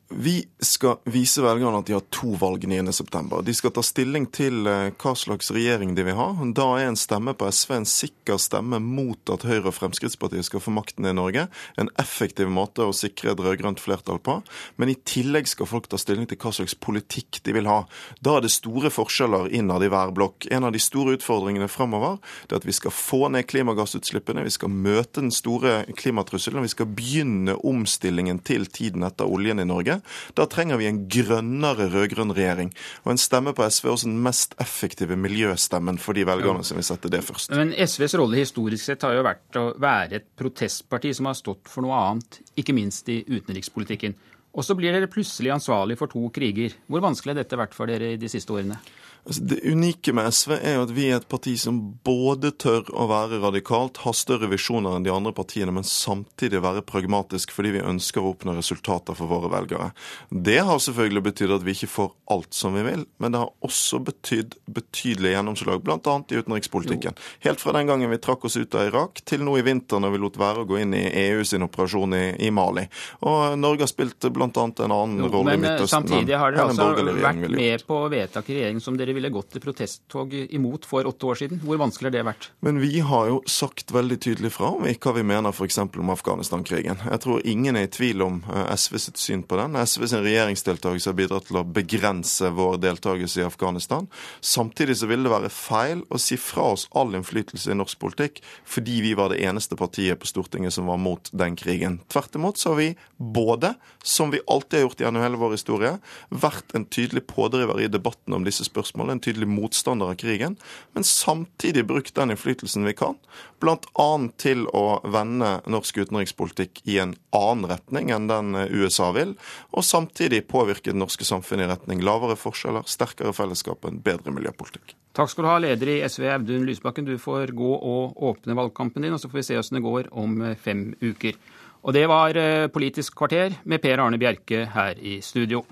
Vi 0.09 0.49
skal 0.63 1.01
vise 1.11 1.43
velgerne 1.43 1.81
at 1.81 1.89
de 1.89 1.95
har 1.97 2.05
to 2.15 2.37
valg 2.39 2.63
9.9. 2.63 3.41
De 3.43 3.55
skal 3.55 3.73
ta 3.75 3.83
stilling 3.83 4.29
til 4.31 4.69
eh, 4.71 4.93
hva 5.03 5.13
slags 5.19 5.51
regjering 5.51 5.97
de 5.99 6.05
vil 6.07 6.15
ha. 6.15 6.29
Da 6.55 6.67
er 6.79 6.93
en 6.93 6.99
stemme 6.99 7.35
på 7.35 7.49
SV 7.51 7.73
en 7.75 7.89
sikker 7.91 8.39
stemme 8.39 8.79
mot 8.79 9.33
at 9.35 9.43
Høyre 9.49 9.73
og 9.73 9.75
Fremskrittspartiet 9.75 10.47
skal 10.47 10.63
få 10.63 10.71
makten 10.77 11.09
i 11.11 11.15
Norge. 11.17 11.49
En 11.75 11.91
effektiv 11.99 12.53
måte 12.55 12.87
å 12.87 12.95
sikre 12.95 13.33
et 13.35 13.43
rød-grønt 13.43 13.83
flertall 13.83 14.21
på. 14.23 14.37
Men 14.79 14.93
i 14.93 14.97
tillegg 15.11 15.51
skal 15.51 15.67
folk 15.67 15.91
ta 15.91 15.99
stilling 15.99 16.31
til 16.31 16.39
hva 16.39 16.55
slags 16.55 16.79
politikk 16.79 17.43
de 17.43 17.57
vil 17.59 17.67
ha. 17.67 17.81
Da 18.23 18.37
er 18.39 18.47
det 18.47 18.55
store 18.55 18.95
forskjeller 18.95 19.51
innad 19.59 19.89
i 19.89 19.91
hver 19.91 20.15
blokk. 20.15 20.47
En 20.55 20.69
av 20.71 20.77
de 20.77 20.83
store 20.83 21.19
utfordringene 21.19 21.67
framover 21.73 22.21
er 22.47 22.61
at 22.61 22.69
vi 22.69 22.77
skal 22.79 22.95
få 22.95 23.25
ned 23.35 23.51
klimagassutslippene, 23.51 24.47
vi 24.47 24.55
skal 24.55 24.71
møte 24.71 25.19
den 25.19 25.35
store 25.35 25.81
klimatrusselen, 25.99 26.63
vi 26.63 26.75
skal 26.77 26.95
begynne 26.95 27.59
omstillingen 27.67 28.39
til 28.47 28.71
tiden 28.71 29.03
etter 29.11 29.27
oljen 29.27 29.59
i 29.59 29.67
Norge. 29.67 29.96
Da 30.39 30.47
trenger 30.51 30.81
vi 30.81 30.89
en 30.91 31.03
grønnere 31.11 31.89
rød-grønn 31.93 32.35
regjering. 32.37 32.73
Og 33.05 33.15
en 33.15 33.21
stemme 33.21 33.55
på 33.57 33.67
SV 33.67 33.89
er 33.89 33.95
også 33.95 34.11
den 34.11 34.21
mest 34.25 34.57
effektive 34.63 35.19
miljøstemmen 35.21 36.01
for 36.03 36.17
de 36.17 36.27
velgerne 36.29 36.65
som 36.67 36.81
vil 36.81 36.87
sette 36.89 37.11
det 37.13 37.23
først. 37.27 37.55
Men 37.57 37.75
SVs 37.75 38.17
rolle 38.21 38.41
historisk 38.41 38.85
sett 38.89 39.07
har 39.07 39.17
jo 39.17 39.27
vært 39.27 39.61
å 39.61 39.67
være 39.83 40.21
et 40.21 40.31
protestparti 40.39 41.15
som 41.17 41.31
har 41.31 41.39
stått 41.39 41.71
for 41.71 41.87
noe 41.87 41.99
annet, 41.99 42.41
ikke 42.59 42.77
minst 42.77 43.09
i 43.13 43.23
utenrikspolitikken. 43.27 44.17
Og 44.57 44.65
så 44.65 44.77
blir 44.77 44.95
dere 44.95 45.11
plutselig 45.13 45.53
ansvarlig 45.53 45.99
for 46.01 46.09
to 46.09 46.23
kriger. 46.33 46.73
Hvor 46.89 47.05
vanskelig 47.05 47.35
har 47.35 47.43
dette 47.43 47.59
vært 47.61 47.77
for 47.77 47.91
dere 47.91 48.15
de 48.17 48.31
siste 48.33 48.55
årene? 48.55 48.79
Altså, 49.27 49.43
det 49.43 49.59
unike 49.65 50.13
med 50.15 50.29
SV 50.31 50.53
er 50.55 50.77
jo 50.77 50.85
at 50.87 50.93
vi 50.95 51.09
er 51.11 51.17
et 51.19 51.27
parti 51.27 51.57
som 51.59 51.81
både 52.07 52.53
tør 52.63 52.87
å 52.95 53.09
være 53.11 53.41
radikalt, 53.43 53.99
ha 54.05 54.13
større 54.15 54.47
visjoner 54.53 54.95
enn 54.95 55.07
de 55.07 55.11
andre 55.11 55.33
partiene, 55.35 55.75
men 55.75 55.87
samtidig 55.87 56.63
være 56.63 56.85
pragmatisk 56.87 57.51
fordi 57.55 57.73
vi 57.75 57.83
ønsker 57.83 58.23
å 58.23 58.31
oppnå 58.31 58.55
resultater 58.55 59.19
for 59.19 59.31
våre 59.31 59.51
velgere. 59.51 59.89
Det 60.31 60.61
har 60.69 60.79
selvfølgelig 60.83 61.25
betydd 61.27 61.55
at 61.57 61.67
vi 61.67 61.75
ikke 61.75 61.91
får 61.91 62.13
alt 62.37 62.55
som 62.55 62.79
vi 62.79 62.85
vil, 62.87 63.03
men 63.19 63.35
det 63.35 63.43
har 63.43 63.67
også 63.67 63.99
betydd 64.07 64.55
betydelig 64.77 65.35
gjennomslag, 65.35 65.83
bl.a. 65.83 65.99
i 66.31 66.39
utenrikspolitikken. 66.39 67.19
Helt 67.49 67.63
fra 67.63 67.75
den 67.75 67.91
gangen 67.91 68.15
vi 68.15 68.21
trakk 68.23 68.47
oss 68.47 68.57
ut 68.61 68.79
av 68.79 68.87
Irak, 68.93 69.25
til 69.27 69.43
nå 69.43 69.57
i 69.59 69.67
vinter 69.67 70.03
når 70.03 70.15
vi 70.15 70.23
lot 70.23 70.39
være 70.39 70.63
å 70.63 70.71
gå 70.71 70.79
inn 70.85 70.95
i 70.95 71.03
EU 71.27 71.43
sin 71.43 71.67
operasjon 71.67 72.15
i, 72.15 72.25
i 72.47 72.53
Mali. 72.55 72.87
Og 73.27 73.59
Norge 73.59 73.89
har 73.89 73.91
spilt 73.91 74.31
bl.a. 74.31 74.47
en 74.55 74.97
annen 75.01 75.27
rolle 75.27 75.57
i 75.57 75.59
eh, 75.59 75.63
Midtøsten. 75.67 76.07
Men 76.07 76.15
samtidig 76.15 76.39
har 76.39 76.55
dere 76.55 76.71
altså 76.71 76.89
vært 77.27 77.59
med 77.59 77.87
på 77.91 78.01
vedtak 78.13 78.55
i 78.55 78.61
regjeringen 78.61 78.87
som 78.87 78.95
dere 78.99 79.16
ville 79.17 79.33
gått 79.33 79.51
til 79.55 79.65
protesttog 79.65 80.35
imot 80.47 80.87
for 80.89 81.09
åtte 81.09 81.29
år 81.29 81.41
siden. 81.41 81.61
Hvor 81.65 81.81
vanskelig 81.81 82.11
har 82.11 82.17
det 82.19 82.25
vært? 82.29 82.49
Men 82.67 82.81
vi 82.83 83.01
har 83.05 83.31
jo 83.31 83.41
sagt 83.51 83.93
veldig 83.95 84.19
tydelig 84.23 84.53
fra 84.55 84.73
om 84.77 84.87
hva 84.87 85.15
vi 85.17 85.25
mener 85.27 85.55
f.eks. 85.55 85.79
om 85.85 86.13
Afghanistan-krigen. 86.15 87.03
Jeg 87.11 87.23
tror 87.25 87.45
ingen 87.49 87.79
er 87.79 87.89
i 87.89 87.93
tvil 87.93 88.25
om 88.27 88.41
eh, 88.53 88.73
SV 88.77 88.99
sitt 89.07 89.23
syn 89.23 89.45
på 89.47 89.59
den. 89.61 89.79
SV 89.81 90.07
sin 90.13 90.25
regjeringsdeltakelse 90.27 91.13
har 91.13 91.19
bidratt 91.19 91.49
til 91.51 91.61
å 91.61 91.67
begrense 91.67 92.51
vår 92.57 92.81
deltakelse 92.85 93.43
i 93.43 93.47
Afghanistan. 93.47 94.09
Samtidig 94.41 94.99
så 95.01 95.11
vil 95.11 95.27
det 95.27 95.33
være 95.33 95.53
feil 95.53 96.05
å 96.11 96.21
si 96.21 96.39
fra 96.41 96.73
oss 96.75 96.87
all 96.97 97.15
innflytelse 97.17 97.73
i 97.73 97.79
norsk 97.79 98.01
politikk 98.03 98.43
fordi 98.67 99.01
vi 99.05 99.15
var 99.17 99.33
det 99.33 99.41
eneste 99.47 99.79
partiet 99.79 100.21
på 100.21 100.29
Stortinget 100.29 100.75
som 100.75 100.91
var 100.91 101.01
mot 101.01 101.31
den 101.33 101.57
krigen. 101.59 102.01
Tvert 102.13 102.35
imot 102.37 102.61
så 102.61 102.75
har 102.75 102.81
vi 102.81 102.89
både, 103.17 103.75
som 104.05 104.31
vi 104.31 104.43
alltid 104.47 104.79
har 104.79 104.87
gjort 104.87 105.01
gjennom 105.01 105.25
hele 105.25 105.41
vår 105.41 105.55
historie, 105.57 105.93
vært 106.29 106.75
en 106.77 106.85
tydelig 106.85 107.27
pådriver 107.31 107.81
i 107.81 107.91
debatten 107.93 108.35
om 108.37 108.45
disse 108.47 108.67
spørsmålene 108.67 109.06
en 109.11 109.21
tydelig 109.23 109.49
motstander 109.49 110.13
av 110.13 110.19
krigen, 110.21 110.57
men 110.97 111.05
samtidig 111.05 111.87
brukt 111.87 112.15
den 112.17 112.35
innflytelsen 112.35 112.87
vi 112.87 112.95
kan, 112.97 113.17
bl.a. 113.63 114.09
til 114.41 114.67
å 114.77 115.01
vende 115.05 115.57
norsk 115.71 116.03
utenrikspolitikk 116.05 116.83
i 116.85 116.99
en 117.03 117.17
annen 117.37 117.71
retning 117.71 118.13
enn 118.15 118.29
den 118.31 118.55
USA 118.71 119.13
vil, 119.17 119.37
og 119.73 119.87
samtidig 119.87 120.47
påvirke 120.51 120.93
det 120.93 121.01
norske 121.01 121.27
samfunnet 121.29 121.67
i 121.67 121.73
retning 121.73 122.05
lavere 122.05 122.39
forskjeller, 122.41 122.87
sterkere 122.91 123.35
fellesskap 123.37 123.85
og 123.85 123.93
en 123.93 124.03
bedre 124.05 124.35
miljøpolitikk. 124.35 124.97
Takk 125.17 125.33
skal 125.33 125.47
du 125.47 125.49
ha, 125.49 125.61
leder 125.65 125.93
i 125.95 126.01
SV 126.05 126.27
Audun 126.29 126.67
Lysbakken. 126.69 127.07
Du 127.09 127.17
får 127.21 127.55
gå 127.57 127.71
og 127.73 128.19
åpne 128.21 128.57
valgkampen 128.59 129.07
din, 129.07 129.15
og 129.17 129.23
så 129.23 129.31
får 129.33 129.41
vi 129.41 129.47
se 129.49 129.57
åssen 129.57 129.79
det 129.79 129.87
går 129.87 130.11
om 130.13 130.43
fem 130.61 130.91
uker. 131.01 131.39
Og 131.87 131.95
det 131.97 132.05
var 132.11 132.37
Politisk 132.75 133.17
kvarter 133.17 133.57
med 133.65 133.81
Per 133.81 134.03
Arne 134.03 134.21
Bjerke 134.21 134.67
her 134.75 135.01
i 135.01 135.21
studio. 135.25 135.63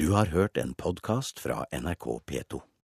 Du 0.00 0.10
har 0.16 0.32
hørt 0.32 0.56
en 0.56 0.74
podkast 0.74 1.38
fra 1.38 1.66
NRK 1.76 2.06
P2. 2.24 2.69